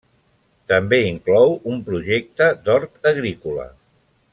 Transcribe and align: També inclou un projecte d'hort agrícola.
També 0.71 0.99
inclou 1.09 1.53
un 1.73 1.85
projecte 1.91 2.51
d'hort 2.65 3.11
agrícola. 3.15 3.71